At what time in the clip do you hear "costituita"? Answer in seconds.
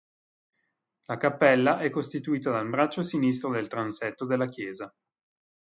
1.91-2.49